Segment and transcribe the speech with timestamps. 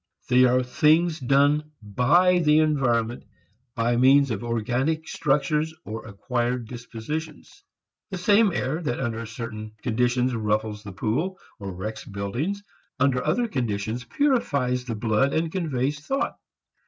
[0.29, 3.23] They are things done by the environment
[3.75, 7.63] by means of organic structures or acquired dispositions.
[8.09, 12.63] The same air that under certain conditions ruffles the pool or wrecks buildings,
[12.99, 16.35] under other conditions purifies the blood and conveys thought.